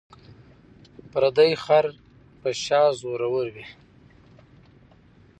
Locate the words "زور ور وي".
2.99-3.65